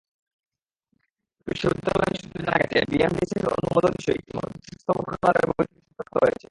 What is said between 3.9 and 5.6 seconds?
বিষয়ে ইতিমধ্যে স্বাস্থ্য মন্ত্রণালয়ের